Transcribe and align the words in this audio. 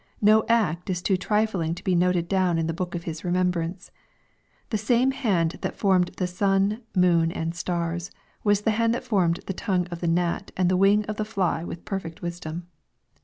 No 0.19 0.43
act 0.49 0.89
is 0.89 0.99
too 0.99 1.15
trifling 1.15 1.75
to 1.75 1.83
be 1.83 1.95
uoied 1.95 2.27
down 2.27 2.57
in 2.57 2.65
the 2.65 2.73
book 2.73 2.95
of 2.95 3.03
His 3.03 3.21
remem 3.21 3.51
brance. 3.51 3.91
The 4.71 4.77
^mme 4.77 5.13
hand 5.13 5.59
that 5.61 5.75
formed 5.75 6.07
the 6.17 6.25
sun, 6.25 6.81
moon, 6.95 7.31
and 7.31 7.53
stars, 7.53 8.09
was 8.43 8.61
the 8.61 8.71
hand 8.71 8.95
that 8.95 9.03
formed 9.03 9.41
the 9.45 9.53
tongue 9.53 9.85
of 9.91 9.99
the 9.99 10.07
gnat 10.07 10.49
and 10.57 10.69
the 10.69 10.75
wing 10.75 11.05
of 11.05 11.17
the 11.17 11.23
fly 11.23 11.63
with 11.63 11.85
perfect 11.85 12.23
wisdom. 12.23 12.65